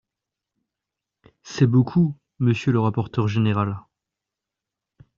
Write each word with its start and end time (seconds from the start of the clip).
C’est 1.43 1.67
beaucoup, 1.67 2.17
monsieur 2.39 2.71
le 2.71 2.79
rapporteur 2.79 3.27
général. 3.27 3.77